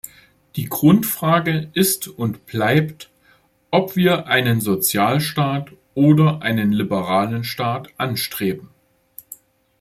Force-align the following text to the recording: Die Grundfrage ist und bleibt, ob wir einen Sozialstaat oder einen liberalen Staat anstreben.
Die 0.55 0.65
Grundfrage 0.65 1.69
ist 1.75 2.07
und 2.07 2.47
bleibt, 2.47 3.11
ob 3.69 3.95
wir 3.95 4.25
einen 4.25 4.59
Sozialstaat 4.59 5.71
oder 5.93 6.41
einen 6.41 6.71
liberalen 6.71 7.43
Staat 7.43 7.89
anstreben. 7.97 8.71